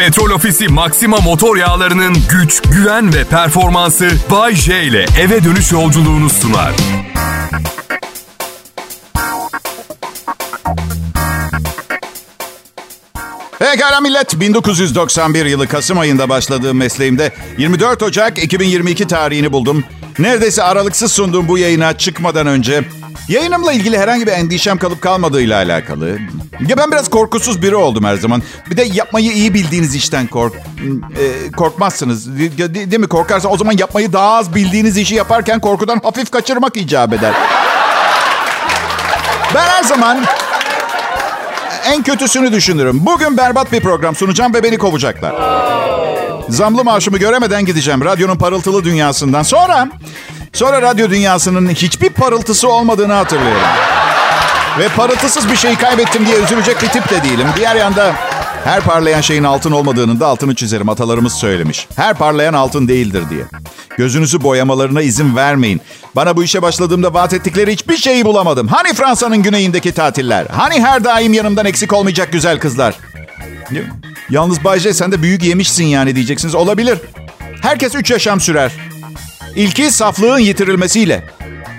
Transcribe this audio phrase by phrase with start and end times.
[0.00, 6.30] Petrol Ofisi Maxima motor yağlarının güç, güven ve performansı Bay J ile eve dönüş yolculuğunu
[6.30, 6.72] sunar.
[13.58, 19.84] Pekala millet, 1991 yılı Kasım ayında başladığım mesleğimde 24 Ocak 2022 tarihini buldum.
[20.18, 22.84] Neredeyse aralıksız sunduğum bu yayına çıkmadan önce
[23.28, 26.18] yayınımla ilgili herhangi bir endişem kalıp kalmadığıyla alakalı.
[26.68, 28.42] Ya ben biraz korkusuz biri oldum her zaman.
[28.70, 32.38] Bir de yapmayı iyi bildiğiniz işten kork e, korkmazsınız.
[32.38, 33.08] De, de, değil mi?
[33.08, 37.32] Korkarsa o zaman yapmayı daha az bildiğiniz işi yaparken korkudan hafif kaçırmak icap eder.
[39.54, 40.18] Ben her zaman
[41.86, 43.06] en kötüsünü düşünürüm.
[43.06, 45.34] Bugün berbat bir program sunacağım ve beni kovacaklar.
[46.48, 49.42] Zamlı maaşımı göremeden gideceğim radyonun parıltılı dünyasından.
[49.42, 49.88] Sonra,
[50.52, 53.62] sonra radyo dünyasının hiçbir parıltısı olmadığını hatırlıyorum.
[54.78, 57.46] Ve parıltısız bir şeyi kaybettim diye üzülecek bir tip de değilim.
[57.56, 58.14] Diğer yanda
[58.64, 60.88] her parlayan şeyin altın olmadığının da altını çizerim.
[60.88, 61.88] Atalarımız söylemiş.
[61.96, 63.42] Her parlayan altın değildir diye.
[63.96, 65.80] Gözünüzü boyamalarına izin vermeyin.
[66.16, 68.68] Bana bu işe başladığımda vaat ettikleri hiçbir şeyi bulamadım.
[68.68, 70.46] Hani Fransa'nın güneyindeki tatiller?
[70.52, 72.94] Hani her daim yanımdan eksik olmayacak güzel kızlar?
[74.30, 76.54] Yalnız Bayce sen de büyük yemişsin yani diyeceksiniz.
[76.54, 76.98] Olabilir.
[77.62, 78.72] Herkes üç yaşam sürer.
[79.56, 81.24] İlki saflığın yitirilmesiyle.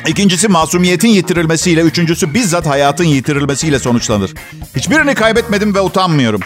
[0.07, 1.81] İkincisi masumiyetin yitirilmesiyle.
[1.81, 4.33] Üçüncüsü bizzat hayatın yitirilmesiyle sonuçlanır.
[4.75, 6.41] Hiçbirini kaybetmedim ve utanmıyorum.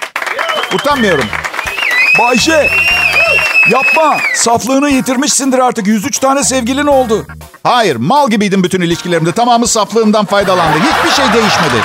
[0.74, 1.26] Utanmıyorum.
[2.20, 2.70] Bayşe!
[3.72, 4.18] Yapma!
[4.36, 5.88] Saflığını yitirmişsindir artık.
[5.88, 7.26] 103 tane sevgilin oldu.
[7.64, 9.32] Hayır, mal gibiydim bütün ilişkilerimde.
[9.32, 10.78] Tamamı saflığımdan faydalandı.
[10.78, 11.82] Hiçbir şey değişmedi.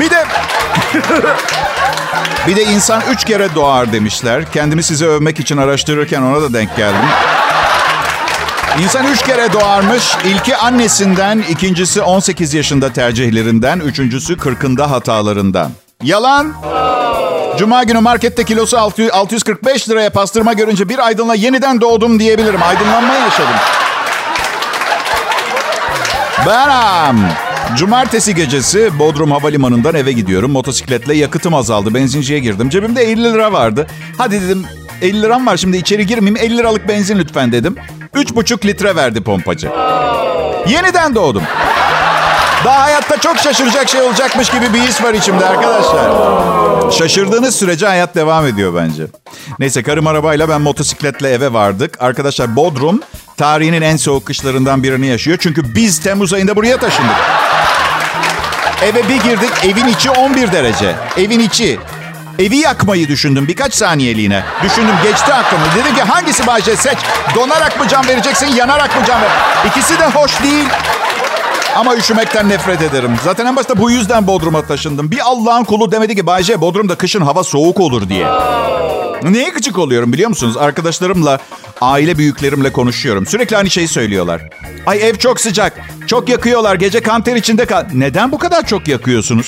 [0.00, 0.26] Bir de...
[2.46, 4.52] bir de insan üç kere doğar demişler.
[4.52, 7.08] Kendimi size övmek için araştırırken ona da denk geldim.
[8.82, 10.14] İnsan üç kere doğarmış.
[10.24, 15.70] İlki annesinden, ikincisi 18 yaşında tercihlerinden, üçüncüsü 40'ında hatalarından.
[16.02, 16.52] Yalan.
[17.58, 22.62] Cuma günü markette kilosu 645 liraya pastırma görünce bir aydınla yeniden doğdum diyebilirim.
[22.62, 23.54] Aydınlanma yaşadım.
[26.46, 27.16] Beram.
[27.76, 30.50] Cumartesi gecesi Bodrum Havalimanı'ndan eve gidiyorum.
[30.50, 31.94] Motosikletle yakıtım azaldı.
[31.94, 32.68] Benzinciye girdim.
[32.68, 33.86] Cebimde 50 lira vardı.
[34.18, 34.64] Hadi dedim
[35.02, 36.52] 50 liram var şimdi içeri girmeyeyim.
[36.52, 37.76] 50 liralık benzin lütfen dedim.
[38.14, 39.70] 3,5 litre verdi pompacı.
[40.66, 41.42] Yeniden doğdum.
[42.64, 46.10] Daha hayatta çok şaşıracak şey olacakmış gibi bir his var içimde arkadaşlar.
[46.90, 49.06] Şaşırdığınız sürece hayat devam ediyor bence.
[49.58, 52.02] Neyse karım arabayla ben motosikletle eve vardık.
[52.02, 53.00] Arkadaşlar Bodrum
[53.36, 55.38] tarihinin en soğuk kışlarından birini yaşıyor.
[55.40, 57.16] Çünkü biz Temmuz ayında buraya taşındık.
[58.82, 60.94] Eve bir girdik evin içi 11 derece.
[61.16, 61.78] Evin içi.
[62.38, 64.42] Evi yakmayı düşündüm birkaç saniyeliğine.
[64.62, 65.64] Düşündüm geçti aklımı.
[65.76, 66.98] Dedim ki hangisi Bayce seç.
[67.34, 69.30] Donarak mı can vereceksin yanarak mı can ver?
[69.66, 70.68] İkisi de hoş değil.
[71.76, 73.16] Ama üşümekten nefret ederim.
[73.24, 75.10] Zaten en başta bu yüzden Bodrum'a taşındım.
[75.10, 78.26] Bir Allah'ın kulu demedi ki Bayce Bodrum'da kışın hava soğuk olur diye.
[79.30, 80.56] Neye gıcık oluyorum biliyor musunuz?
[80.56, 81.38] Arkadaşlarımla,
[81.80, 83.26] aile büyüklerimle konuşuyorum.
[83.26, 84.42] Sürekli aynı şeyi söylüyorlar.
[84.86, 85.80] Ay ev çok sıcak.
[86.06, 86.74] Çok yakıyorlar.
[86.74, 87.86] Gece kanter içinde kal.
[87.94, 89.46] Neden bu kadar çok yakıyorsunuz?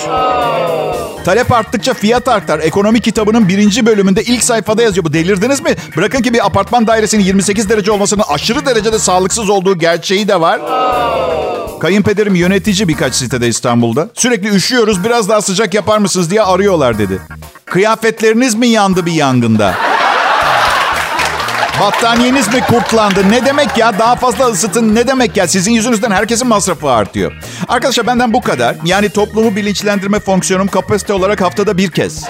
[1.25, 2.59] Talep arttıkça fiyat artar.
[2.59, 5.05] Ekonomi kitabının birinci bölümünde ilk sayfada yazıyor.
[5.05, 5.75] Bu delirdiniz mi?
[5.97, 10.61] Bırakın ki bir apartman dairesinin 28 derece olmasının aşırı derecede sağlıksız olduğu gerçeği de var.
[11.79, 14.09] Kayınpederim yönetici birkaç sitede İstanbul'da.
[14.13, 17.19] Sürekli üşüyoruz biraz daha sıcak yapar mısınız diye arıyorlar dedi.
[17.75, 19.73] Kıyafetleriniz mi yandı bir yangında?
[21.81, 23.31] Battaniyeniz mi kurtlandı?
[23.31, 23.99] Ne demek ya?
[23.99, 25.47] Daha fazla ısıtın ne demek ya?
[25.47, 27.31] Sizin yüzünüzden herkesin masrafı artıyor.
[27.67, 28.75] Arkadaşlar benden bu kadar.
[28.85, 32.23] Yani toplumu bilinçlendirme fonksiyonum kapasite olarak haftada bir kez.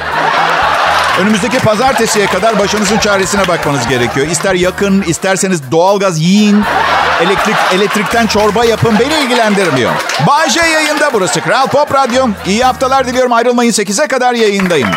[1.22, 4.28] Önümüzdeki pazartesiye kadar başınızın çaresine bakmanız gerekiyor.
[4.28, 6.64] İster yakın, isterseniz doğalgaz yiyin.
[7.22, 9.92] Elektrik, elektrikten çorba yapın beni ilgilendirmiyor.
[10.28, 11.42] Bay J yayında burası.
[11.42, 12.28] Kral Pop Radyo.
[12.46, 13.34] İyi haftalar diliyorum.
[13.34, 14.90] Ayrılmayın 8'e kadar yayındayım.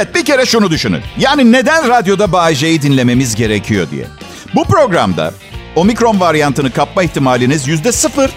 [0.00, 1.02] Millet bir kere şunu düşünün.
[1.18, 4.06] Yani neden radyoda Bay J'yi dinlememiz gerekiyor diye.
[4.54, 5.34] Bu programda
[5.76, 8.30] omikron varyantını kapma ihtimaliniz yüzde sıfır.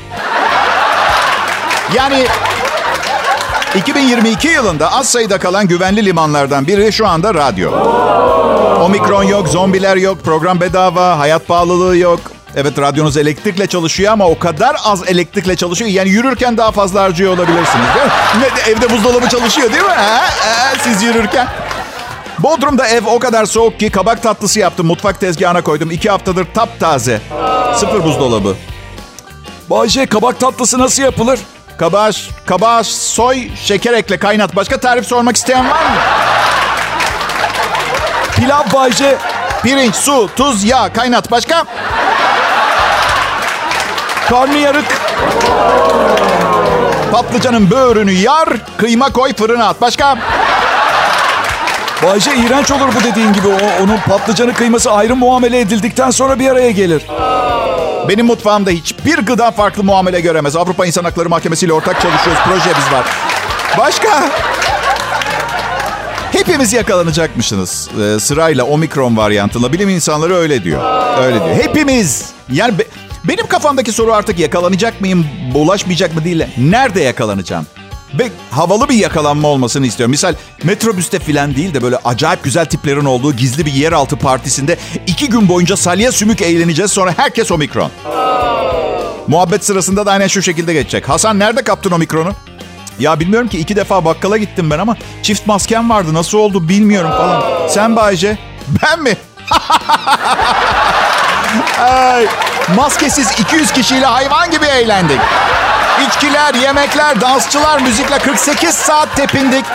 [1.95, 2.25] Yani
[3.75, 7.71] 2022 yılında az sayıda kalan güvenli limanlardan biri şu anda radyo.
[8.81, 12.19] Omikron yok, zombiler yok, program bedava, hayat pahalılığı yok.
[12.55, 15.91] Evet radyonuz elektrikle çalışıyor ama o kadar az elektrikle çalışıyor.
[15.91, 18.11] Yani yürürken daha fazla harcıyor olabilirsiniz değil mi?
[18.67, 19.89] Evde buzdolabı çalışıyor değil mi?
[19.89, 20.21] Ha?
[20.21, 21.47] Ha, siz yürürken.
[22.39, 24.87] Bodrum'da ev o kadar soğuk ki kabak tatlısı yaptım.
[24.87, 25.91] Mutfak tezgahına koydum.
[25.91, 27.21] İki haftadır taptaze.
[27.75, 28.55] Sıfır buzdolabı.
[29.69, 31.39] Bayşe kabak tatlısı nasıl yapılır?
[31.77, 32.11] Kabağı,
[32.45, 34.55] kabağı soy, şeker ekle, kaynat.
[34.55, 35.95] Başka tarif sormak isteyen var mı?
[38.35, 39.17] Pilav Bayşe.
[39.63, 41.31] Pirinç, su, tuz, yağ, kaynat.
[41.31, 41.65] Başka?
[44.29, 44.85] Karnıyarık.
[47.11, 49.81] Patlıcanın böğrünü yar, kıyma koy fırına at.
[49.81, 50.17] Başka?
[52.03, 53.47] Bayce iğrenç olur bu dediğin gibi.
[53.47, 57.03] O, onun patlıcanı kıyması ayrı muamele edildikten sonra bir araya gelir.
[58.09, 60.55] Benim mutfağımda hiçbir gıda farklı muamele göremez.
[60.55, 62.41] Avrupa İnsan Hakları Mahkemesi ile ortak çalışıyoruz.
[62.43, 63.05] Projemiz var.
[63.77, 64.29] Başka?
[66.31, 67.89] Hepimiz yakalanacakmışsınız.
[68.01, 69.73] Ee, sırayla omikron varyantıyla.
[69.73, 70.81] Bilim insanları öyle diyor.
[71.19, 71.55] Öyle diyor.
[71.55, 72.29] Hepimiz.
[72.51, 72.73] Yani
[73.23, 76.43] benim kafamdaki soru artık yakalanacak mıyım, bulaşmayacak mı değil.
[76.57, 77.65] Nerede yakalanacağım?
[78.19, 80.11] Ve havalı bir yakalanma olmasını istiyorum.
[80.11, 80.33] Misal
[80.63, 84.77] metrobüste filan değil de böyle acayip güzel tiplerin olduğu gizli bir yeraltı partisinde
[85.07, 86.91] iki gün boyunca salya sümük eğleneceğiz.
[86.91, 87.91] Sonra herkes omikron.
[89.27, 91.09] Muhabbet sırasında da aynen şu şekilde geçecek.
[91.09, 92.31] Hasan nerede kaptın omikronu?
[92.99, 96.13] Ya bilmiyorum ki iki defa bakkala gittim ben ama çift maskem vardı.
[96.13, 97.67] Nasıl oldu bilmiyorum falan.
[97.69, 98.37] Sen Bayce?
[98.83, 99.17] Ben mi?
[101.79, 102.27] Ay,
[102.75, 105.19] maskesiz 200 kişiyle hayvan gibi eğlendik.
[106.07, 109.65] İçkiler, yemekler, dansçılar, müzikle 48 saat tepindik.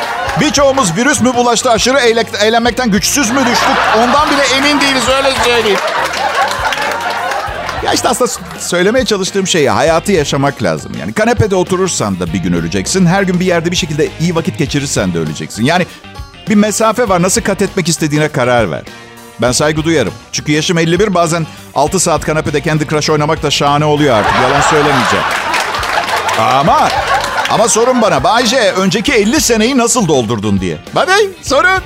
[0.41, 3.69] Birçoğumuz virüs mü bulaştı, aşırı eğle- eğlenmekten güçsüz mü düştük?
[3.99, 5.79] Ondan bile emin değiliz öyle söyleyeyim.
[7.85, 8.31] Ya işte aslında
[8.61, 10.93] söylemeye çalıştığım şey hayatı yaşamak lazım.
[11.01, 13.07] Yani kanepede oturursan da bir gün öleceksin.
[13.07, 15.65] Her gün bir yerde bir şekilde iyi vakit geçirirsen de öleceksin.
[15.65, 15.87] Yani
[16.49, 17.23] bir mesafe var.
[17.23, 18.83] Nasıl kat etmek istediğine karar ver.
[19.43, 20.13] Ben saygı duyarım.
[20.33, 24.33] Çünkü yaşım 51 bazen 6 saat kanepede Candy Crush oynamak da şahane oluyor artık.
[24.43, 25.25] Yalan söylemeyeceğim.
[26.41, 26.89] Ama
[27.51, 30.79] ama sorun bana Bayce önceki 50 seneyi nasıl doldurdun diye.
[30.95, 31.13] Hadi
[31.43, 31.83] sorun.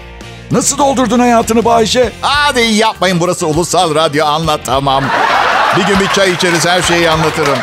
[0.51, 2.13] Nasıl doldurdun hayatını Bayce?
[2.21, 5.05] Hadi yapmayın burası ulusal radyo anlatamam.
[5.77, 7.59] Bir gün bir çay içeriz her şeyi anlatırım.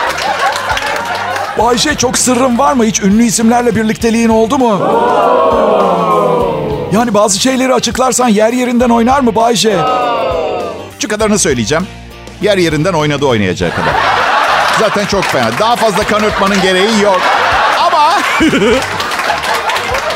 [1.59, 2.83] Bayce çok sırrın var mı?
[2.85, 4.79] Hiç ünlü isimlerle birlikteliğin oldu mu?
[6.91, 9.77] Yani bazı şeyleri açıklarsan yer yerinden oynar mı Bayce?
[10.99, 11.87] Şu kadarını söyleyeceğim.
[12.41, 13.93] Yer yerinden oynadı oynayacağı kadar.
[14.79, 15.51] Zaten çok fena.
[15.59, 17.21] Daha fazla kan ırkmanın gereği yok.
[17.79, 18.13] Ama...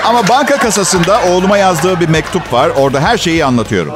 [0.06, 2.70] Ama banka kasasında oğluma yazdığı bir mektup var.
[2.78, 3.94] Orada her şeyi anlatıyorum.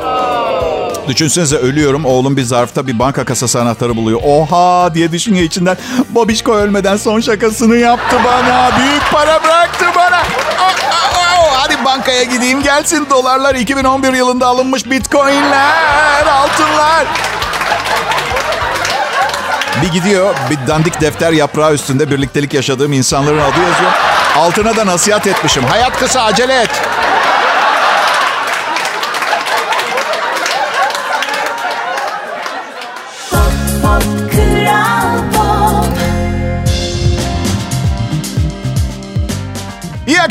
[1.08, 2.06] Düşünsenize ölüyorum.
[2.06, 4.20] Oğlum bir zarfta bir banka kasası anahtarı buluyor.
[4.24, 5.78] Oha diye düşünüyor içinden.
[6.10, 8.72] Babişko ölmeden son şakasını yaptı bana.
[8.80, 10.18] Büyük para bıraktı bana.
[10.18, 10.22] Aa,
[10.62, 11.27] aa, aa.
[11.68, 17.06] Hadi bankaya gideyim gelsin dolarlar 2011 yılında alınmış bitcoinler, altınlar.
[19.82, 23.92] Bir gidiyor bir dandik defter yaprağı üstünde birliktelik yaşadığım insanların adı yazıyor.
[24.38, 25.64] Altına da nasihat etmişim.
[25.64, 26.70] Hayat kısa acele et.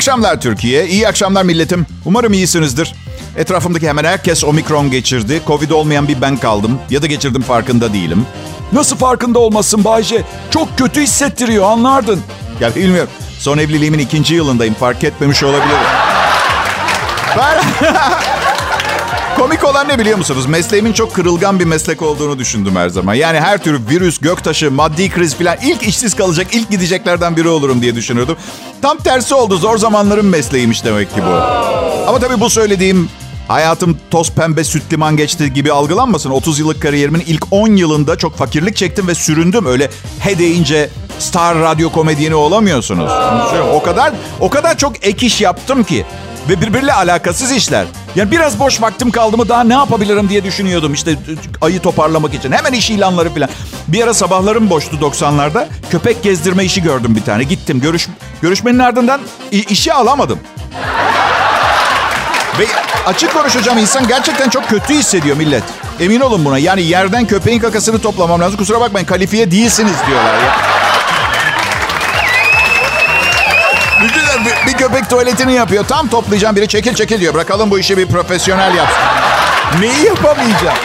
[0.07, 1.85] Akşamlar Türkiye, iyi akşamlar milletim.
[2.05, 2.93] Umarım iyisinizdir.
[3.37, 5.41] Etrafımdaki hemen herkes omikron geçirdi.
[5.47, 6.79] Covid olmayan bir ben kaldım.
[6.89, 8.25] Ya da geçirdim farkında değilim.
[8.73, 10.23] Nasıl farkında olmasın Bayce?
[10.51, 12.21] Çok kötü hissettiriyor anlardın.
[12.59, 13.11] Ya bilmiyorum.
[13.39, 14.73] Son evliliğimin ikinci yılındayım.
[14.73, 15.87] Fark etmemiş olabilirim.
[17.37, 17.63] Ben...
[19.37, 20.45] Komik olan ne biliyor musunuz?
[20.45, 23.13] Mesleğimin çok kırılgan bir meslek olduğunu düşündüm her zaman.
[23.13, 27.81] Yani her tür virüs, göktaşı, maddi kriz falan ilk işsiz kalacak, ilk gideceklerden biri olurum
[27.81, 28.37] diye düşünüyordum.
[28.81, 29.57] Tam tersi oldu.
[29.57, 31.29] Zor zamanların mesleğiymiş demek ki bu.
[32.07, 33.09] Ama tabii bu söylediğim
[33.47, 36.29] hayatım toz pembe süt liman geçti gibi algılanmasın.
[36.29, 39.65] 30 yıllık kariyerimin ilk 10 yılında çok fakirlik çektim ve süründüm.
[39.65, 39.89] Öyle
[40.19, 40.89] he deyince
[41.19, 43.11] star radyo komedyeni olamıyorsunuz.
[43.73, 46.05] O kadar o kadar çok ek iş yaptım ki
[46.49, 47.85] ve birbiriyle alakasız işler.
[48.15, 51.15] Yani biraz boş vaktim kaldı mı daha ne yapabilirim diye düşünüyordum işte
[51.61, 52.51] ayı toparlamak için.
[52.51, 53.49] Hemen iş ilanları falan.
[53.87, 55.65] Bir ara sabahlarım boştu 90'larda.
[55.91, 57.43] Köpek gezdirme işi gördüm bir tane.
[57.43, 58.07] Gittim görüş
[58.41, 60.39] görüşmenin ardından işi alamadım.
[62.59, 62.65] Ve
[63.05, 65.63] açık konuşacağım insan gerçekten çok kötü hissediyor millet.
[65.99, 66.57] Emin olun buna.
[66.57, 68.57] Yani yerden köpeğin kakasını toplamam lazım.
[68.57, 70.76] Kusura bakmayın kalifiye değilsiniz diyorlar ya.
[74.77, 75.85] Köpek tuvaletini yapıyor.
[75.87, 77.33] Tam toplayacağım biri çekil çekil diyor.
[77.33, 79.01] Bırakalım bu işi bir profesyonel yapsın.
[79.79, 80.77] Neyi yapamayacağım?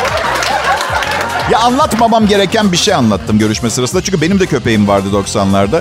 [1.51, 4.03] Ya anlatmamam gereken bir şey anlattım görüşme sırasında.
[4.03, 5.81] Çünkü benim de köpeğim vardı 90'larda.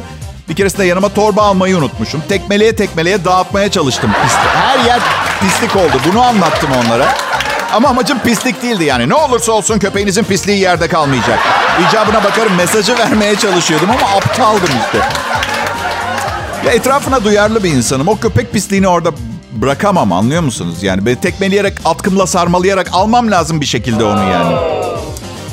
[0.50, 2.24] Bir keresinde yanıma torba almayı unutmuşum.
[2.30, 4.56] Tekmeleye tekmeleye dağıtmaya çalıştım pislik.
[4.56, 5.00] Her yer
[5.42, 6.02] pislik oldu.
[6.12, 7.06] Bunu anlattım onlara.
[7.74, 9.10] Ama amacım pislik değildi yani.
[9.10, 11.40] Ne olursa olsun köpeğinizin pisliği yerde kalmayacak.
[11.90, 15.08] İcabına bakarım mesajı vermeye çalışıyordum ama aptaldım işte.
[16.66, 18.08] Ya etrafına duyarlı bir insanım.
[18.08, 19.12] O köpek pisliğini orada
[19.52, 20.84] bırakamam anlıyor musunuz?
[20.84, 24.56] Yani böyle tekmeleyerek, atkımla sarmalayarak almam lazım bir şekilde onu yani.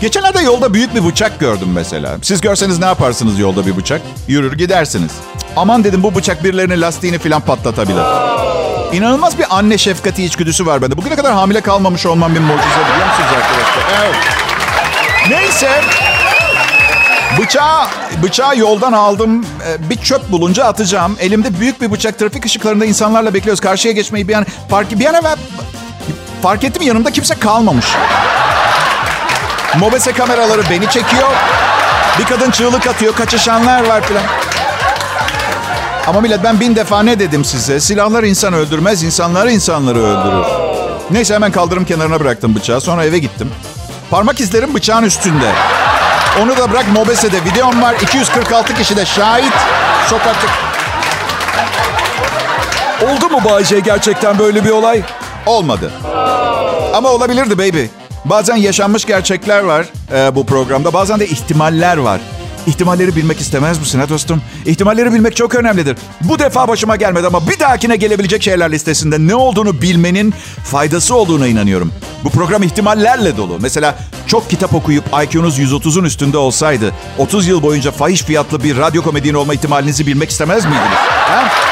[0.01, 2.17] Geçenlerde yolda büyük bir bıçak gördüm mesela.
[2.23, 4.01] Siz görseniz ne yaparsınız yolda bir bıçak?
[4.29, 5.11] Yürür gidersiniz.
[5.57, 8.03] Aman dedim bu bıçak birilerinin lastiğini falan patlatabilir.
[8.93, 10.97] İnanılmaz bir anne şefkati içgüdüsü var bende.
[10.97, 14.05] Bugüne kadar hamile kalmamış olmam bir mucize biliyor musunuz arkadaşlar?
[14.05, 14.17] Evet.
[15.31, 15.71] Neyse.
[17.39, 17.87] Bıçağı,
[18.23, 19.45] bıçağı yoldan aldım.
[19.67, 21.17] Ee, Bir çöp bulunca atacağım.
[21.21, 22.19] Elimde büyük bir bıçak.
[22.19, 23.61] Trafik ışıklarında insanlarla bekliyoruz.
[23.61, 25.37] Karşıya geçmeyi bir an fark bir an evvel
[26.43, 27.87] fark ettim yanımda kimse kalmamış.
[29.79, 31.29] Mobese kameraları beni çekiyor.
[32.19, 33.15] Bir kadın çığlık atıyor.
[33.15, 34.23] Kaçışanlar var filan.
[36.07, 37.81] Ama millet ben bin defa ne dedim size?
[37.81, 40.47] Silahlar insan öldürmez, insanlar insanları öldürür.
[41.11, 42.81] Neyse hemen kaldırım kenarına bıraktım bıçağı.
[42.81, 43.51] Sonra eve gittim.
[44.11, 45.53] Parmak izlerim bıçağın üstünde.
[46.43, 47.95] Onu da bırak Mobese'de videom var.
[48.03, 49.53] 246 kişi de şahit.
[50.11, 50.51] Çok artık
[53.03, 55.03] Oldu mu Bayce gerçekten böyle bir olay?
[55.47, 55.93] olmadı.
[56.95, 57.85] Ama olabilirdi baby.
[58.25, 60.93] Bazen yaşanmış gerçekler var e, bu programda.
[60.93, 62.21] Bazen de ihtimaller var.
[62.69, 64.43] İhtimalleri bilmek istemez misin ha dostum?
[64.67, 65.97] İhtimalleri bilmek çok önemlidir.
[66.21, 70.35] Bu defa başıma gelmedi ama bir dahakine gelebilecek şeyler listesinde ne olduğunu bilmenin
[70.65, 71.93] faydası olduğuna inanıyorum.
[72.25, 73.59] Bu program ihtimallerle dolu.
[73.61, 79.03] Mesela çok kitap okuyup IQ'nuz 130'un üstünde olsaydı 30 yıl boyunca fahiş fiyatlı bir radyo
[79.03, 80.99] komedyen olma ihtimalinizi bilmek istemez miydiniz?
[81.29, 81.68] Ha?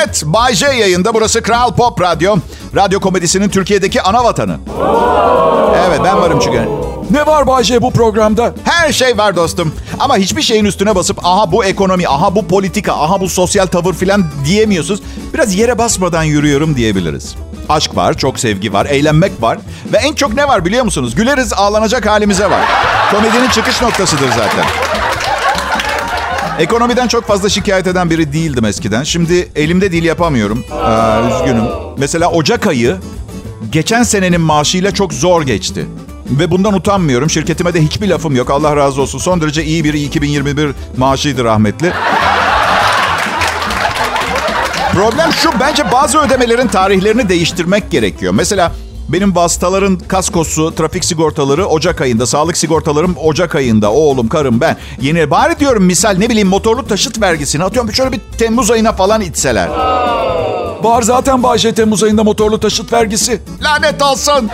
[0.00, 0.22] Millet.
[0.26, 1.14] Bay J yayında.
[1.14, 2.36] Burası Kral Pop Radyo.
[2.76, 4.56] Radyo komedisinin Türkiye'deki ana vatanı.
[5.88, 6.68] Evet ben varım çünkü.
[7.10, 8.54] Ne var Bayce bu programda?
[8.64, 9.74] Her şey var dostum.
[9.98, 13.94] Ama hiçbir şeyin üstüne basıp aha bu ekonomi, aha bu politika, aha bu sosyal tavır
[13.94, 15.02] filan diyemiyorsunuz.
[15.34, 17.34] Biraz yere basmadan yürüyorum diyebiliriz.
[17.68, 19.58] Aşk var, çok sevgi var, eğlenmek var.
[19.92, 21.14] Ve en çok ne var biliyor musunuz?
[21.14, 22.62] Güleriz ağlanacak halimize var.
[23.10, 24.64] Komedinin çıkış noktasıdır zaten.
[26.60, 29.02] Ekonomiden çok fazla şikayet eden biri değildim eskiden.
[29.02, 30.64] Şimdi elimde değil yapamıyorum.
[30.72, 31.64] Aa, üzgünüm.
[31.98, 32.96] Mesela Ocak ayı
[33.72, 35.86] geçen senenin maaşıyla çok zor geçti.
[36.30, 37.30] Ve bundan utanmıyorum.
[37.30, 38.50] Şirketime de hiçbir lafım yok.
[38.50, 39.18] Allah razı olsun.
[39.18, 41.92] Son derece iyi bir 2021 maaşıydı rahmetli.
[44.92, 45.50] Problem şu.
[45.60, 48.32] Bence bazı ödemelerin tarihlerini değiştirmek gerekiyor.
[48.32, 48.72] Mesela
[49.12, 53.92] benim vasıtaların kaskosu, trafik sigortaları Ocak ayında, sağlık sigortalarım Ocak ayında.
[53.92, 54.76] Oğlum, karım, ben.
[55.00, 59.20] Yeni bari diyorum misal ne bileyim motorlu taşıt vergisini atıyorum şöyle bir Temmuz ayına falan
[59.20, 59.68] itseler.
[60.82, 63.40] Var zaten Bayce Temmuz ayında motorlu taşıt vergisi.
[63.62, 64.50] Lanet olsun.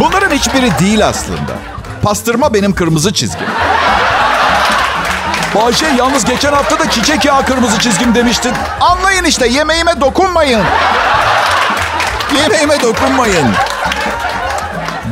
[0.00, 1.58] Bunların hiçbiri değil aslında.
[2.02, 3.46] Pastırma benim kırmızı çizgim.
[5.54, 8.52] Bayce yalnız geçen hafta da çiçek yağı kırmızı çizgim demiştin.
[8.80, 10.60] Anlayın işte yemeğime dokunmayın.
[12.42, 13.46] Yemeğime dokunmayın.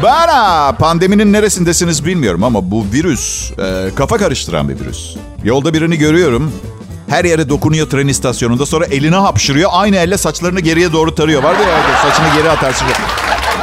[0.02, 5.16] Bana pandeminin neresindesiniz bilmiyorum ama bu virüs e, kafa karıştıran bir virüs.
[5.44, 6.52] Yolda birini görüyorum.
[7.08, 8.66] Her yere dokunuyor tren istasyonunda.
[8.66, 9.70] Sonra eline hapşırıyor.
[9.72, 11.42] Aynı elle saçlarını geriye doğru tarıyor.
[11.42, 12.86] Var ya saçını geri atarsın.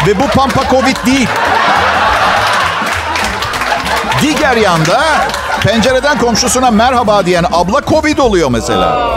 [0.07, 1.27] Ve bu pampa covid değil.
[4.21, 5.27] Diğer yanda
[5.67, 9.09] pencereden komşusuna merhaba diyen abla covid oluyor mesela.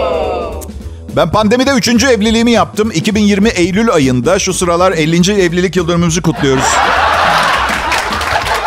[1.16, 2.90] Ben pandemide üçüncü evliliğimi yaptım.
[2.95, 5.42] 2020 Eylül ayında şu sıralar 50.
[5.42, 6.64] evlilik yıl dönümümüzü kutluyoruz.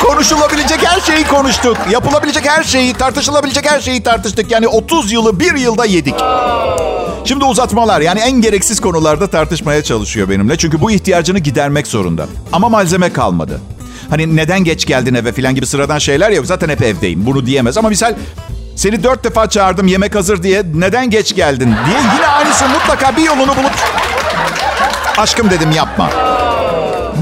[0.04, 1.78] Konuşulabilecek her şeyi konuştuk.
[1.92, 4.52] Yapılabilecek her şeyi, tartışılabilecek her şeyi tartıştık.
[4.52, 6.16] Yani 30 yılı bir yılda yedik.
[7.26, 10.58] Şimdi uzatmalar yani en gereksiz konularda tartışmaya çalışıyor benimle.
[10.58, 12.28] Çünkü bu ihtiyacını gidermek zorunda.
[12.54, 13.62] Ama malzeme kalmadı.
[14.14, 17.26] Hani neden geç geldin eve falan gibi sıradan şeyler ya zaten hep evdeyim.
[17.26, 18.14] Bunu diyemez ama misal
[18.76, 23.22] seni dört defa çağırdım yemek hazır diye neden geç geldin diye yine aynısı mutlaka bir
[23.22, 23.72] yolunu bulup
[25.18, 26.10] aşkım dedim yapma.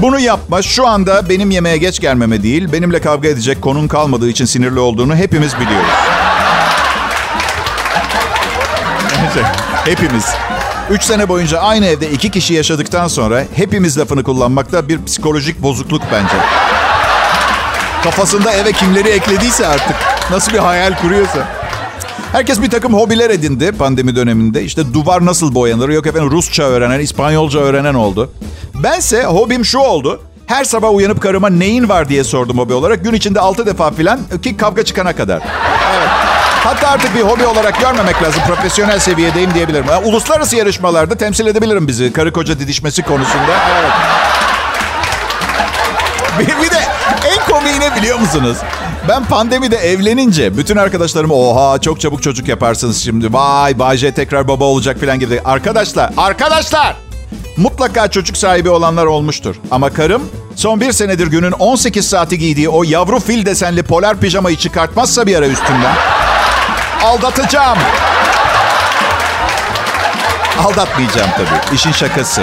[0.02, 0.62] Bunu yapma.
[0.62, 5.16] Şu anda benim yemeğe geç gelmeme değil, benimle kavga edecek konun kalmadığı için sinirli olduğunu
[5.16, 5.90] hepimiz biliyoruz.
[9.84, 10.24] hepimiz.
[10.90, 16.02] Üç sene boyunca aynı evde iki kişi yaşadıktan sonra hepimiz lafını kullanmakta bir psikolojik bozukluk
[16.12, 16.36] bence.
[18.04, 19.96] Kafasında eve kimleri eklediyse artık.
[20.30, 21.48] Nasıl bir hayal kuruyorsa.
[22.32, 24.62] Herkes bir takım hobiler edindi pandemi döneminde.
[24.62, 28.32] İşte duvar nasıl boyanır, yok efendim Rusça öğrenen, İspanyolca öğrenen oldu.
[28.74, 30.22] Bense hobim şu oldu.
[30.46, 33.04] Her sabah uyanıp karıma neyin var diye sordum hobi olarak.
[33.04, 35.42] Gün içinde altı defa filan ki kavga çıkana kadar.
[35.96, 36.08] Evet.
[36.64, 38.42] Hatta artık bir hobi olarak görmemek lazım.
[38.46, 39.84] Profesyonel seviyedeyim diyebilirim.
[39.90, 42.12] Yani uluslararası yarışmalarda temsil edebilirim bizi.
[42.12, 43.56] Karı koca didişmesi konusunda.
[43.80, 43.90] Evet.
[46.38, 46.82] Bir, bir de
[47.26, 48.56] en komiği ne biliyor musunuz?
[49.08, 53.32] Ben pandemide evlenince bütün arkadaşlarım oha çok çabuk çocuk yaparsınız şimdi.
[53.32, 55.40] Vay Bay J tekrar baba olacak falan gibi.
[55.44, 56.96] Arkadaşlar, arkadaşlar!
[57.56, 59.56] Mutlaka çocuk sahibi olanlar olmuştur.
[59.70, 60.22] Ama karım
[60.56, 65.36] son bir senedir günün 18 saati giydiği o yavru fil desenli polar pijamayı çıkartmazsa bir
[65.36, 65.94] ara üstünden
[67.04, 67.78] aldatacağım.
[70.64, 71.74] Aldatmayacağım tabii.
[71.74, 72.42] İşin şakası.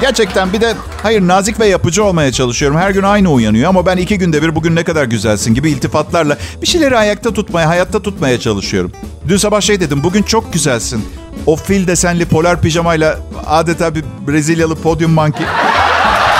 [0.00, 2.78] Gerçekten bir de hayır nazik ve yapıcı olmaya çalışıyorum.
[2.78, 6.36] Her gün aynı uyanıyor ama ben iki günde bir bugün ne kadar güzelsin gibi iltifatlarla
[6.62, 8.92] bir şeyleri ayakta tutmaya, hayatta tutmaya çalışıyorum.
[9.28, 10.02] Dün sabah şey dedim.
[10.02, 11.08] Bugün çok güzelsin.
[11.46, 15.42] O fil desenli polar pijamayla adeta bir Brezilyalı podyum manki.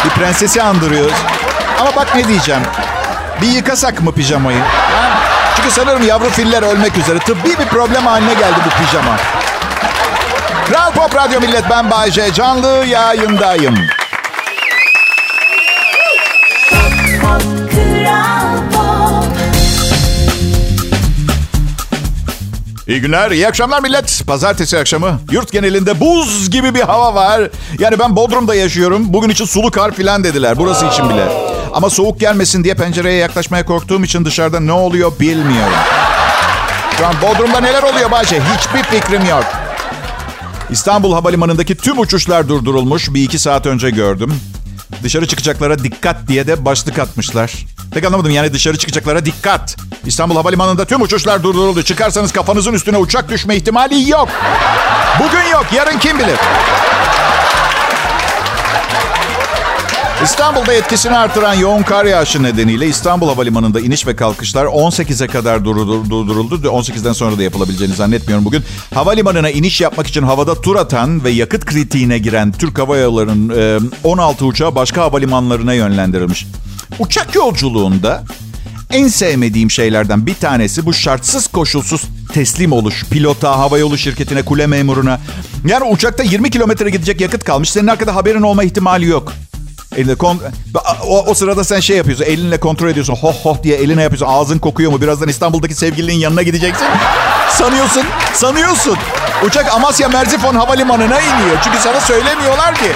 [0.05, 1.17] Bir prensesi andırıyoruz.
[1.81, 2.63] Ama bak ne diyeceğim.
[3.43, 4.61] Bir yıkasak mı pijamayı?
[5.57, 7.19] Çünkü sanırım yavru filler ölmek üzere.
[7.19, 9.17] Tıbbi bir problem haline geldi bu pijama.
[10.69, 12.33] Kral Pop Radyo Millet ben Bayce.
[12.33, 13.75] Canlı yayındayım.
[22.89, 24.23] İyi günler, iyi akşamlar millet.
[24.27, 27.51] Pazartesi akşamı yurt genelinde buz gibi bir hava var.
[27.79, 29.13] Yani ben Bodrum'da yaşıyorum.
[29.13, 30.57] Bugün için sulu kar filan dediler.
[30.59, 31.29] Burası için bile.
[31.73, 35.79] Ama soğuk gelmesin diye pencereye yaklaşmaya korktuğum için dışarıda ne oluyor bilmiyorum.
[36.99, 38.41] Şu an Bodrum'da neler oluyor Bahçe?
[38.41, 39.45] Hiçbir fikrim yok.
[40.71, 43.15] İstanbul Havalimanı'ndaki tüm uçuşlar durdurulmuş.
[43.15, 44.35] Bir iki saat önce gördüm.
[45.03, 47.53] Dışarı çıkacaklara dikkat diye de başlık atmışlar.
[47.91, 49.77] Pek anlamadım yani dışarı çıkacaklara dikkat.
[50.07, 51.83] İstanbul Havalimanı'nda tüm uçuşlar durduruldu.
[51.83, 54.29] Çıkarsanız kafanızın üstüne uçak düşme ihtimali yok.
[55.19, 56.37] Bugün yok, yarın kim bilir.
[60.25, 66.69] İstanbul'da etkisini artıran yoğun kar yağışı nedeniyle İstanbul Havalimanı'nda iniş ve kalkışlar 18'e kadar durduruldu.
[66.69, 68.65] 18'den sonra da yapılabileceğini zannetmiyorum bugün.
[68.95, 74.45] Havalimanına iniş yapmak için havada tur atan ve yakıt kritiğine giren Türk Hava Yolları'nın 16
[74.45, 76.47] uçağı başka havalimanlarına yönlendirilmiş.
[76.99, 78.25] Uçak yolculuğunda
[78.91, 82.03] en sevmediğim şeylerden bir tanesi bu şartsız koşulsuz
[82.33, 83.05] teslim oluş.
[83.05, 85.21] Pilota, havayolu şirketine, kule memuruna.
[85.67, 87.71] Yani uçakta 20 kilometre gidecek yakıt kalmış.
[87.71, 89.33] Senin arkada haberin olma ihtimali yok.
[89.97, 90.41] Elinde kon
[91.07, 92.25] o, o sırada sen şey yapıyorsun.
[92.25, 93.15] Elinle kontrol ediyorsun.
[93.15, 94.27] Hoh hoh diye eline yapıyorsun.
[94.29, 95.01] Ağzın kokuyor mu?
[95.01, 96.87] Birazdan İstanbul'daki sevgilinin yanına gideceksin.
[97.51, 98.03] Sanıyorsun.
[98.35, 98.97] Sanıyorsun.
[99.47, 101.57] Uçak Amasya Merzifon Havalimanı'na iniyor.
[101.65, 102.93] Çünkü sana söylemiyorlar ki.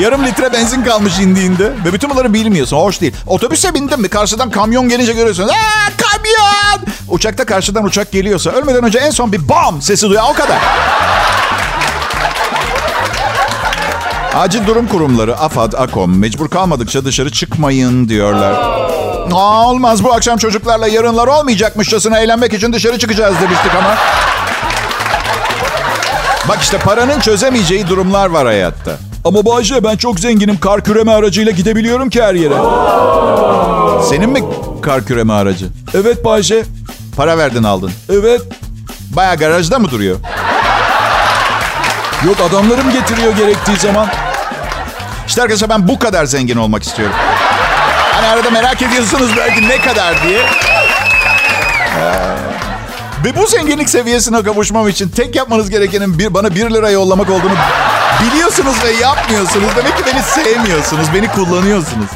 [0.00, 1.72] Yarım litre benzin kalmış indiğinde.
[1.84, 2.76] Ve bütün bunları bilmiyorsun.
[2.76, 3.14] Hoş değil.
[3.26, 4.08] Otobüse bindin mi?
[4.08, 5.48] Karşıdan kamyon gelince görüyorsun.
[5.48, 6.94] Aa, kamyon!
[7.08, 10.24] Uçakta karşıdan uçak geliyorsa ölmeden önce en son bir bam sesi duyuyor.
[10.30, 10.58] O kadar.
[14.34, 18.52] Acil durum kurumları AFAD, AKOM mecbur kalmadıkça dışarı çıkmayın diyorlar.
[19.32, 23.96] Aa, olmaz bu akşam çocuklarla yarınlar olmayacakmışçasına eğlenmek için dışarı çıkacağız demiştik ama.
[26.48, 29.07] Bak işte paranın çözemeyeceği durumlar var hayatta.
[29.28, 30.60] Ama Bayce ben çok zenginim.
[30.60, 32.54] Kar küreme aracıyla gidebiliyorum ki her yere.
[34.08, 34.44] Senin mi
[34.82, 35.66] kar küreme aracı?
[35.94, 36.64] Evet Bayce.
[37.16, 37.90] Para verdin aldın.
[38.08, 38.40] Evet.
[39.16, 40.16] Baya garajda mı duruyor?
[42.26, 44.08] Yok adamlarım getiriyor gerektiği zaman.
[45.26, 47.16] İşte arkadaşlar ben bu kadar zengin olmak istiyorum.
[48.12, 50.40] Hani arada merak ediyorsunuz belki ne kadar diye.
[53.24, 57.54] Ve bu zenginlik seviyesine kavuşmam için tek yapmanız gerekenin bir, bana 1 lira yollamak olduğunu
[58.22, 59.68] biliyorsunuz ve yapmıyorsunuz.
[59.76, 62.10] Demek ki beni sevmiyorsunuz, beni kullanıyorsunuz.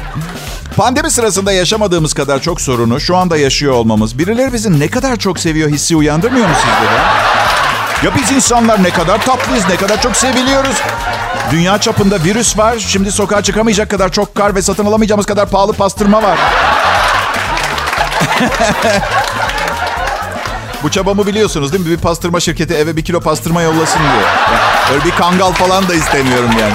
[0.77, 5.39] Pandemi sırasında yaşamadığımız kadar çok sorunu şu anda yaşıyor olmamız birileri bizi ne kadar çok
[5.39, 6.97] seviyor hissi uyandırmıyor mu sizde de?
[8.05, 10.75] Ya biz insanlar ne kadar tatlıyız, ne kadar çok seviliyoruz.
[11.51, 12.75] Dünya çapında virüs var.
[12.79, 16.37] Şimdi sokağa çıkamayacak kadar çok kar ve satın alamayacağımız kadar pahalı pastırma var.
[20.83, 21.91] Bu çabamı biliyorsunuz değil mi?
[21.91, 24.11] Bir pastırma şirketi eve bir kilo pastırma yollasın diye.
[24.11, 26.73] Yani öyle bir kangal falan da istemiyorum yani.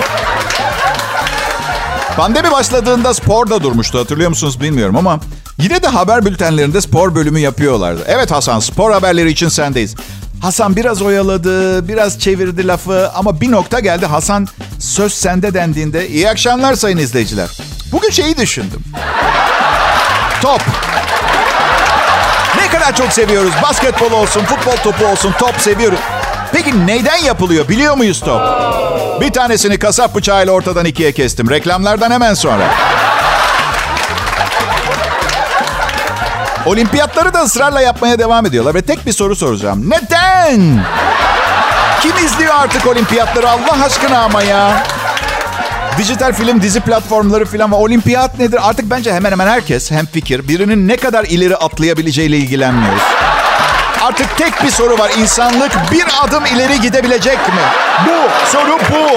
[2.16, 5.20] Pandemi başladığında spor da durmuştu hatırlıyor musunuz bilmiyorum ama
[5.58, 8.04] yine de haber bültenlerinde spor bölümü yapıyorlardı.
[8.06, 9.94] Evet Hasan spor haberleri için sendeyiz.
[10.42, 14.06] Hasan biraz oyaladı, biraz çevirdi lafı ama bir nokta geldi.
[14.06, 17.48] Hasan söz sende dendiğinde iyi akşamlar sayın izleyiciler.
[17.92, 18.80] Bugün şeyi düşündüm.
[20.42, 20.60] Top.
[22.56, 23.52] Ne kadar çok seviyoruz.
[23.62, 25.98] Basketbol olsun, futbol topu olsun, top seviyoruz.
[26.52, 28.40] Peki neyden yapılıyor biliyor muyuz top?
[29.20, 31.50] Bir tanesini kasap bıçağıyla ortadan ikiye kestim.
[31.50, 32.64] Reklamlardan hemen sonra.
[36.66, 39.90] Olimpiyatları da ısrarla yapmaya devam ediyorlar ve tek bir soru soracağım.
[39.90, 40.84] Neden?
[42.00, 44.82] Kim izliyor artık olimpiyatları Allah aşkına ama ya?
[45.98, 48.68] Dijital film, dizi platformları falan ve olimpiyat nedir?
[48.68, 50.48] Artık bence hemen hemen herkes hem fikir.
[50.48, 53.02] Birinin ne kadar ileri atlayabileceğiyle ilgilenmiyoruz.
[54.02, 55.10] Artık tek bir soru var.
[55.18, 57.62] İnsanlık bir adım ileri gidebilecek mi?
[58.06, 58.46] Bu.
[58.52, 59.08] Soru bu.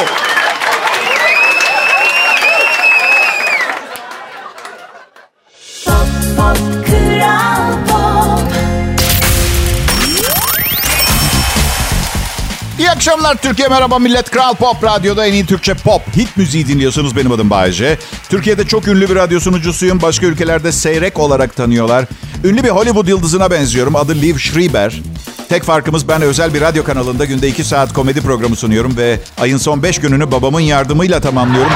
[13.01, 14.31] Akşamlar Türkiye merhaba millet.
[14.31, 17.15] Kral Pop Radyo'da en iyi Türkçe pop hit müziği dinliyorsunuz.
[17.15, 17.97] Benim adım Bayece.
[18.29, 20.01] Türkiye'de çok ünlü bir radyo sunucusuyum.
[20.01, 22.05] Başka ülkelerde seyrek olarak tanıyorlar.
[22.43, 23.95] Ünlü bir Hollywood yıldızına benziyorum.
[23.95, 25.01] Adı Liv Schreiber.
[25.49, 29.57] Tek farkımız ben özel bir radyo kanalında günde 2 saat komedi programı sunuyorum ve ayın
[29.57, 31.73] son 5 gününü babamın yardımıyla tamamlıyorum.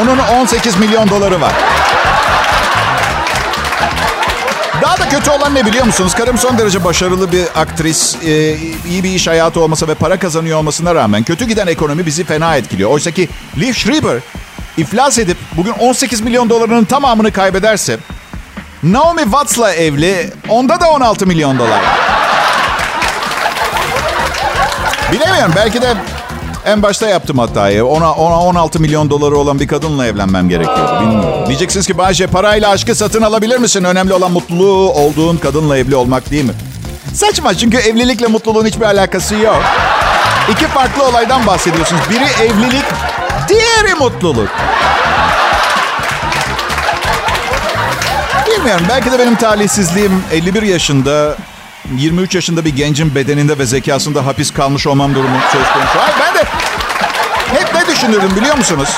[0.00, 1.52] Onun 18 milyon doları var.
[5.18, 6.14] Kötü olan ne biliyor musunuz?
[6.14, 8.56] Karım son derece başarılı bir aktris, e,
[8.88, 12.56] iyi bir iş hayatı olması ve para kazanıyor olmasına rağmen kötü giden ekonomi bizi fena
[12.56, 12.90] etkiliyor.
[12.90, 14.16] Oysa ki Liv Schreiber
[14.76, 17.98] iflas edip bugün 18 milyon dolarının tamamını kaybederse
[18.82, 21.80] Naomi Watts'la evli, onda da 16 milyon dolar.
[25.12, 25.94] Bilemiyorum belki de
[26.64, 27.86] en başta yaptım hatayı.
[27.86, 31.00] Ona, ona 16 milyon doları olan bir kadınla evlenmem gerekiyordu.
[31.00, 31.46] Bilmiyorum.
[31.46, 33.84] Diyeceksiniz ki Bayce parayla aşkı satın alabilir misin?
[33.84, 36.52] Önemli olan mutluluğu olduğun kadınla evli olmak değil mi?
[37.14, 39.62] Saçma çünkü evlilikle mutluluğun hiçbir alakası yok.
[40.52, 42.02] İki farklı olaydan bahsediyorsunuz.
[42.10, 42.84] Biri evlilik,
[43.48, 44.48] diğeri mutluluk.
[48.46, 48.86] Bilmiyorum.
[48.88, 51.36] Belki de benim talihsizliğim 51 yaşında
[51.96, 55.98] 23 yaşında bir gencin bedeninde ve zekasında hapis kalmış olmam durumu söz konusu.
[55.98, 56.44] Hayır ben de
[57.60, 58.88] hep ne düşünürdüm biliyor musunuz?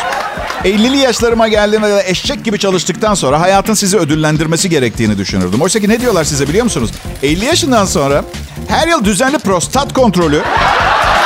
[0.65, 5.63] 50'li yaşlarıma geldiğimde eşek gibi çalıştıktan sonra hayatın sizi ödüllendirmesi gerektiğini düşünürdüm.
[5.63, 6.91] Oysa ki ne diyorlar size biliyor musunuz?
[7.23, 8.25] 50 yaşından sonra
[8.69, 10.43] her yıl düzenli prostat kontrolü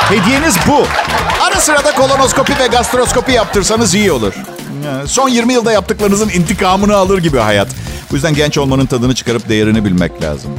[0.09, 0.83] hediyeniz bu.
[1.43, 4.33] Ara sırada kolonoskopi ve gastroskopi yaptırsanız iyi olur.
[5.05, 7.67] Son 20 yılda yaptıklarınızın intikamını alır gibi hayat.
[8.11, 10.51] Bu yüzden genç olmanın tadını çıkarıp değerini bilmek lazım.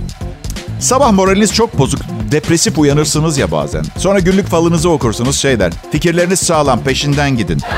[0.80, 2.00] Sabah moraliniz çok bozuk,
[2.32, 3.84] depresif uyanırsınız ya bazen.
[3.98, 5.72] Sonra günlük falınızı okursunuz şey der.
[5.92, 7.60] Fikirleriniz sağlam, peşinden gidin.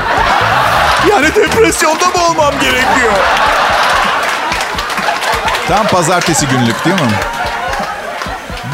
[1.09, 3.13] Yani depresyonda mı olmam gerekiyor?
[5.67, 7.11] Tam pazartesi günlük değil mi?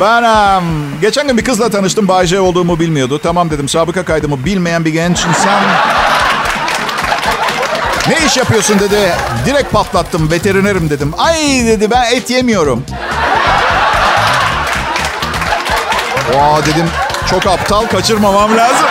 [0.01, 0.63] Ben um,
[1.01, 2.07] geçen gün bir kızla tanıştım.
[2.07, 3.19] Bayce olduğumu bilmiyordu.
[3.23, 5.63] Tamam dedim sabıka kaydımı bilmeyen bir genç insan...
[8.07, 9.11] Ne iş yapıyorsun dedi.
[9.45, 10.31] Direkt patlattım.
[10.31, 11.13] Veterinerim dedim.
[11.17, 12.83] Ay dedi ben et yemiyorum.
[16.39, 16.85] Aa dedim
[17.29, 18.87] çok aptal kaçırmamam lazım.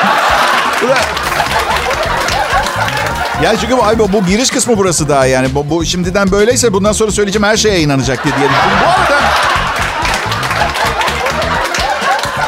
[3.43, 5.55] Ya çünkü bu, ay, bu, giriş kısmı burası daha yani.
[5.55, 8.51] Bu, bu şimdiden böyleyse bundan sonra söyleyeceğim her şeye inanacak diye düşündüm.
[8.83, 9.21] Bu arada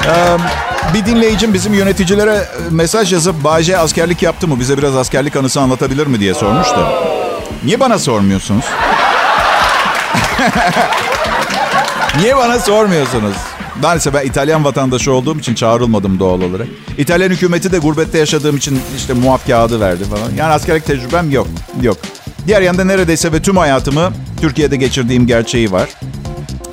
[0.06, 0.36] ee,
[0.94, 4.60] bir dinleyicim bizim yöneticilere mesaj yazıp Bayce askerlik yaptı mı?
[4.60, 6.88] Bize biraz askerlik anısı anlatabilir mi diye sormuştu.
[7.64, 8.64] Niye bana sormuyorsunuz?
[12.16, 13.36] Niye bana sormuyorsunuz?
[13.82, 16.66] Maalesef ben İtalyan vatandaşı olduğum için çağrılmadım doğal olarak.
[16.98, 20.30] İtalyan hükümeti de gurbette yaşadığım için işte muaf kağıdı verdi falan.
[20.38, 21.46] Yani askerlik tecrübem yok.
[21.82, 21.96] Yok.
[22.46, 25.88] Diğer yanda neredeyse ve tüm hayatımı Türkiye'de geçirdiğim gerçeği var.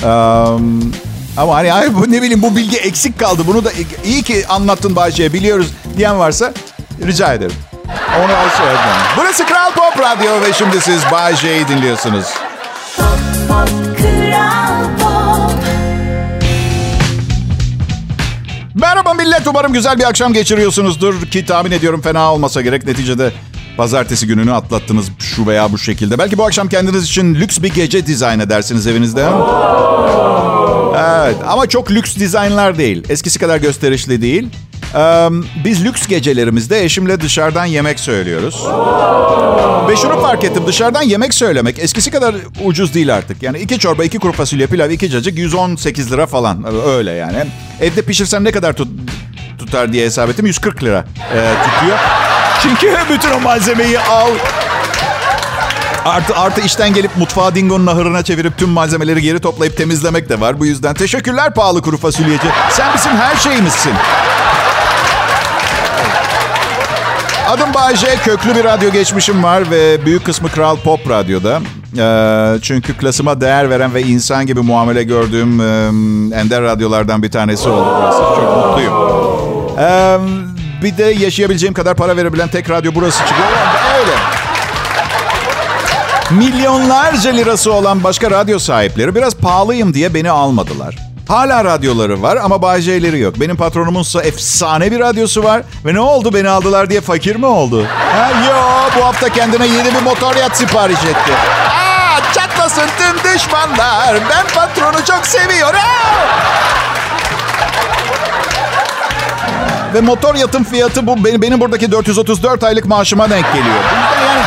[0.04, 0.94] Um,
[1.38, 3.42] ama hani ay, bu, ne bileyim bu bilgi eksik kaldı.
[3.48, 3.72] Bunu da
[4.06, 6.54] iyi ki anlattın Bayce'ye biliyoruz diyen varsa
[7.06, 7.56] rica ederim.
[8.18, 8.80] Onu al söyledim.
[9.18, 12.26] Burası Kral Pop Radyo ve şimdi siz Bayce'yi dinliyorsunuz.
[12.98, 13.08] Pop,
[13.48, 13.89] pop,
[19.10, 19.48] Merhaba millet.
[19.48, 21.26] Umarım güzel bir akşam geçiriyorsunuzdur.
[21.26, 22.86] Ki tahmin ediyorum fena olmasa gerek.
[22.86, 23.32] Neticede
[23.78, 26.18] pazartesi gününü atlattınız şu veya bu şekilde.
[26.18, 29.22] Belki bu akşam kendiniz için lüks bir gece dizayn edersiniz evinizde.
[31.24, 33.04] Evet ama çok lüks dizaynlar değil.
[33.10, 34.50] Eskisi kadar gösterişli değil.
[34.96, 35.30] Ee,
[35.66, 38.66] biz lüks gecelerimizde eşimle dışarıdan yemek söylüyoruz.
[39.90, 40.64] Ve şunu fark ettim.
[40.68, 43.44] Dışarıdan yemek söylemek eskisi kadar ucuz değil artık.
[43.44, 46.66] Yani iki çorba, iki kuru fasulye, pilav, iki cacık 118 lira falan.
[46.88, 47.46] Öyle yani.
[47.82, 48.88] Evde pişirsen ne kadar tut,
[49.60, 50.46] tutar diye hesap ettim.
[50.46, 51.98] 140 lira e, tutuyor.
[52.64, 54.30] Çünkü bütün o malzemeyi al,
[56.06, 60.60] Artı, artı işten gelip mutfağı dingonun ahırına çevirip tüm malzemeleri geri toplayıp temizlemek de var.
[60.60, 62.48] Bu yüzden teşekkürler pahalı kuru fasulyeci.
[62.72, 63.94] Sen bizim her şeyimizsin.
[67.50, 71.62] Adım Bayce, köklü bir radyo geçmişim var ve büyük kısmı Kral Pop Radyo'da.
[71.98, 75.62] Ee, çünkü klasıma değer veren ve insan gibi muamele gördüğüm
[76.34, 78.20] ender radyolardan bir tanesi oldu burası.
[78.20, 78.94] Çok mutluyum.
[80.84, 83.48] Bir de yaşayabileceğim kadar para verebilen tek radyo burası çıkıyor.
[84.00, 84.12] Öyle.
[86.32, 91.09] Milyonlarca lirası olan başka radyo sahipleri biraz pahalıyım diye beni almadılar.
[91.30, 93.34] Hala radyoları var ama Bayce'leri yok.
[93.40, 95.62] Benim patronumunsa efsane bir radyosu var.
[95.86, 97.86] Ve ne oldu beni aldılar diye fakir mi oldu?
[98.16, 98.56] Ha, yo
[99.00, 101.32] bu hafta kendine yeni bir motor yat sipariş etti.
[101.70, 104.16] Aa, çatlasın tüm düşmanlar.
[104.30, 105.80] Ben patronu çok seviyorum.
[109.94, 113.76] Ve motor yatın fiyatı bu benim, benim buradaki 434 aylık maaşıma denk geliyor.
[114.28, 114.42] Yani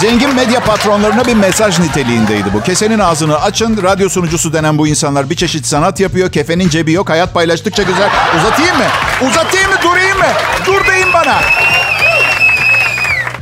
[0.00, 2.62] Zengin medya patronlarına bir mesaj niteliğindeydi bu.
[2.62, 3.82] Kesenin ağzını açın.
[3.82, 6.32] Radyo sunucusu denen bu insanlar bir çeşit sanat yapıyor.
[6.32, 7.10] Kefenin cebi yok.
[7.10, 8.10] Hayat paylaştıkça güzel.
[8.38, 8.84] Uzatayım mı?
[9.28, 9.76] Uzatayım mı?
[9.82, 10.24] Durayım mı?
[10.66, 11.40] Dur deyin bana.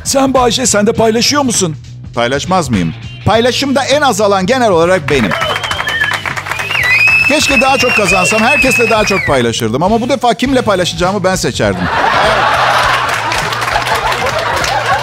[0.05, 1.77] Sen Bayşe sen de paylaşıyor musun?
[2.15, 2.95] Paylaşmaz mıyım?
[3.27, 5.31] Paylaşımda en az alan genel olarak benim.
[7.29, 8.41] Keşke daha çok kazansam.
[8.41, 9.83] Herkesle daha çok paylaşırdım.
[9.83, 11.85] Ama bu defa kimle paylaşacağımı ben seçerdim.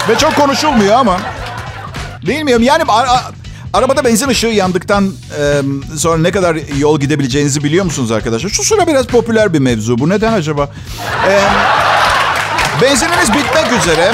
[0.08, 1.16] Ve çok konuşulmuyor ama.
[2.26, 2.84] Bilmiyorum yani
[3.74, 5.62] Arabada benzin ışığı yandıktan e,
[5.98, 8.50] sonra ne kadar yol gidebileceğinizi biliyor musunuz arkadaşlar?
[8.50, 9.98] Şu sıra biraz popüler bir mevzu.
[9.98, 10.70] Bu neden acaba?
[11.28, 11.40] E,
[12.82, 14.12] benzininiz bitmek üzere.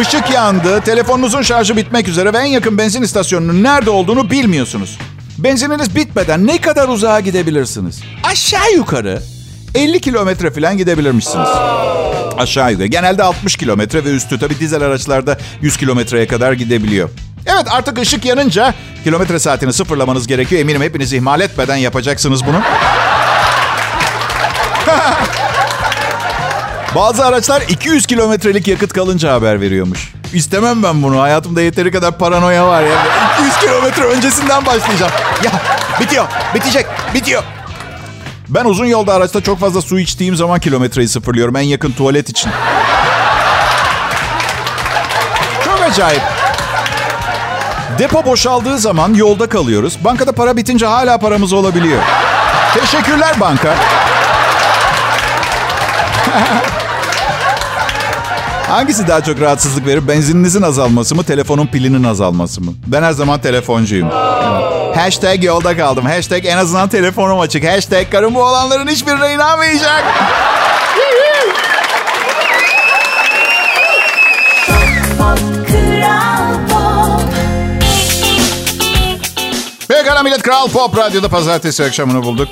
[0.00, 4.98] Işık yandı, telefonunuzun şarjı bitmek üzere ve en yakın benzin istasyonunun nerede olduğunu bilmiyorsunuz.
[5.38, 8.00] Benzininiz bitmeden ne kadar uzağa gidebilirsiniz?
[8.22, 9.22] Aşağı yukarı
[9.74, 11.48] 50 kilometre falan gidebilirmişsiniz.
[12.38, 12.86] Aşağı yukarı.
[12.86, 14.38] Genelde 60 kilometre ve üstü.
[14.38, 17.10] Tabii dizel araçlarda 100 kilometreye kadar gidebiliyor.
[17.46, 20.60] Evet artık ışık yanınca kilometre saatini sıfırlamanız gerekiyor.
[20.60, 22.56] Eminim hepiniz ihmal etmeden yapacaksınız bunu.
[26.94, 30.12] Bazı araçlar 200 kilometrelik yakıt kalınca haber veriyormuş.
[30.32, 31.20] İstemem ben bunu.
[31.20, 33.06] Hayatımda yeteri kadar paranoya var ya.
[33.38, 35.12] 200 kilometre öncesinden başlayacağım.
[35.44, 35.50] Ya
[36.00, 37.42] bitiyor, bitecek, bitiyor.
[38.48, 41.56] Ben uzun yolda araçta çok fazla su içtiğim zaman kilometreyi sıfırlıyorum.
[41.56, 42.50] En yakın tuvalet için.
[45.64, 46.22] Çok acayip.
[47.98, 49.98] Depo boşaldığı zaman yolda kalıyoruz.
[50.04, 52.02] Bankada para bitince hala paramız olabiliyor.
[52.80, 53.74] Teşekkürler banka.
[58.68, 60.08] Hangisi daha çok rahatsızlık verir?
[60.08, 62.72] Benzininizin azalması mı, telefonun pilinin azalması mı?
[62.86, 64.10] Ben her zaman telefoncuyum.
[64.96, 66.06] Hashtag yolda kaldım.
[66.06, 67.64] Hashtag en azından telefonum açık.
[67.64, 70.04] Hashtag karım bu olanların hiçbirine inanmayacak.
[80.06, 82.48] Pekala millet Kral Pop Radyo'da pazartesi akşamını bulduk.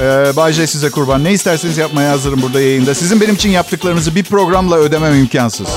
[0.00, 1.24] Ee, Bay J size kurban.
[1.24, 2.94] Ne isterseniz yapmaya hazırım burada yayında.
[2.94, 5.68] Sizin benim için yaptıklarınızı bir programla ödemem imkansız.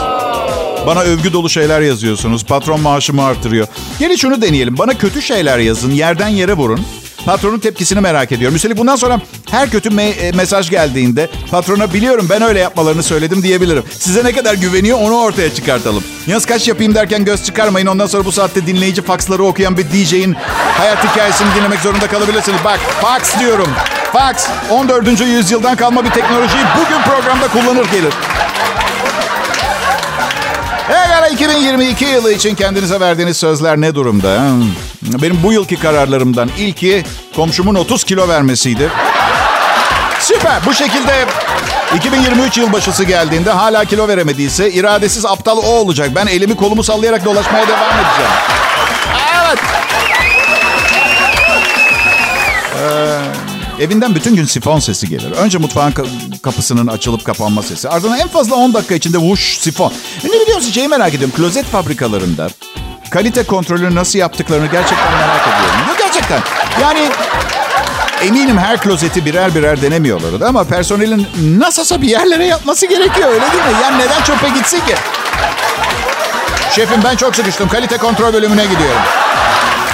[0.88, 2.46] Bana övgü dolu şeyler yazıyorsunuz.
[2.46, 3.68] Patron maaşımı artırıyor.
[4.00, 4.78] Gelin şunu deneyelim.
[4.78, 5.92] Bana kötü şeyler yazın.
[5.92, 6.86] Yerden yere vurun.
[7.26, 8.56] Patronun tepkisini merak ediyorum.
[8.56, 9.20] Üstelik bundan sonra
[9.52, 13.84] her kötü me- mesaj geldiğinde patrona biliyorum ben öyle yapmalarını söyledim diyebilirim.
[14.00, 16.04] Size ne kadar güveniyor onu ortaya çıkartalım.
[16.28, 17.88] Yalnız kaç yapayım derken göz çıkarmayın.
[17.88, 20.34] Ondan sonra bu saatte dinleyici faksları okuyan bir DJ'in
[20.78, 22.60] hayat hikayesini dinlemek zorunda kalabilirsiniz.
[22.66, 23.70] Bak fax diyorum.
[24.14, 25.22] Fax 14.
[25.22, 28.14] yüzyıldan kalma bir teknolojiyi bugün programda kullanır gelir.
[30.88, 34.44] Pekala 2022 yılı için kendinize verdiğiniz sözler ne durumda?
[35.02, 37.04] Benim bu yılki kararlarımdan ilki
[37.36, 38.90] komşumun 30 kilo vermesiydi.
[40.20, 40.66] Süper.
[40.66, 41.26] Bu şekilde
[41.96, 46.10] 2023 yılbaşısı geldiğinde hala kilo veremediyse iradesiz aptal o olacak.
[46.16, 48.32] Ben elimi kolumu sallayarak dolaşmaya devam edeceğim.
[53.84, 55.32] Evinden bütün gün sifon sesi gelir.
[55.32, 55.94] Önce mutfağın
[56.42, 57.90] kapısının açılıp kapanma sesi.
[57.90, 59.94] Ardından en fazla 10 dakika içinde vuş sifon.
[60.24, 60.72] E ne biliyor musun?
[60.72, 61.36] Şeyi merak ediyorum.
[61.38, 62.50] Klozet fabrikalarında
[63.10, 65.80] kalite kontrolünü nasıl yaptıklarını gerçekten merak ediyorum.
[65.88, 66.40] Yok gerçekten.
[66.82, 67.10] Yani
[68.22, 71.28] eminim her klozeti birer birer denemiyorlardı ama personelin
[71.60, 73.82] nasılsa bir yerlere yapması gerekiyor öyle değil mi?
[73.84, 74.96] Yani neden çöpe gitsin ki?
[76.76, 77.70] Şefim ben çok sıkıştım.
[77.70, 79.02] Kalite kontrol bölümüne gidiyorum.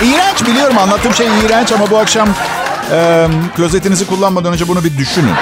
[0.03, 2.29] İğrenç biliyorum anlattığım şey iğrenç ama bu akşam
[2.91, 5.33] e, klozetinizi kullanmadan önce bunu bir düşünün.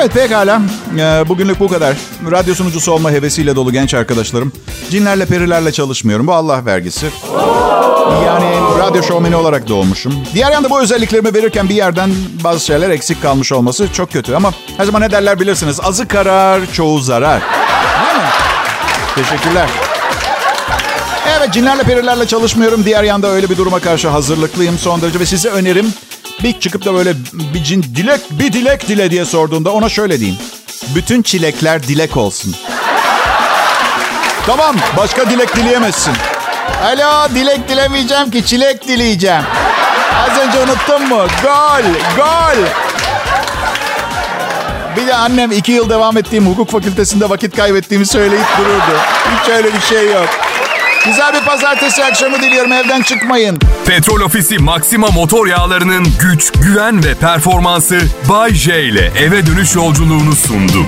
[0.00, 0.62] Evet pekala.
[0.98, 1.96] Ee, bugünlük bu kadar.
[2.30, 4.52] Radyo sunucusu olma hevesiyle dolu genç arkadaşlarım.
[4.90, 6.26] Cinlerle perilerle çalışmıyorum.
[6.26, 7.06] Bu Allah vergisi.
[8.26, 8.46] Yani
[8.78, 10.14] radyo şovmeni olarak doğmuşum.
[10.34, 12.10] Diğer yanda bu özelliklerimi verirken bir yerden
[12.44, 14.34] bazı şeyler eksik kalmış olması çok kötü.
[14.34, 15.80] Ama her zaman ne derler bilirsiniz.
[15.80, 17.42] Azı karar, çoğu zarar.
[19.14, 19.68] Teşekkürler.
[21.40, 22.84] Evet cinlerle perilerle çalışmıyorum.
[22.84, 25.20] Diğer yanda öyle bir duruma karşı hazırlıklıyım son derece.
[25.20, 25.94] Ve size önerim
[26.42, 27.14] bir çıkıp da böyle
[27.54, 30.38] bir cin dilek bir dilek dile diye sorduğunda ona şöyle diyeyim.
[30.94, 32.54] Bütün çilekler dilek olsun.
[34.46, 36.12] tamam başka dilek dileyemezsin.
[36.84, 39.42] Alo dilek dilemeyeceğim ki çilek dileyeceğim.
[40.30, 41.26] Az önce unuttun mu?
[41.42, 41.84] Gol,
[42.16, 42.64] gol.
[44.96, 49.00] Bir de annem iki yıl devam ettiğim hukuk fakültesinde vakit kaybettiğimi söyleyip dururdu.
[49.42, 50.49] Hiç öyle bir şey yok.
[51.06, 52.72] Güzel bir pazartesi akşamı diliyorum.
[52.72, 53.58] Evden çıkmayın.
[53.86, 60.32] Petrol Ofisi Maxima motor yağlarının güç, güven ve performansı Bay J ile eve dönüş yolculuğunu
[60.32, 60.86] sundu.